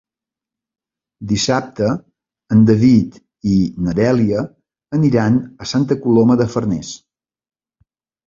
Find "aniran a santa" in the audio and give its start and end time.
4.99-5.99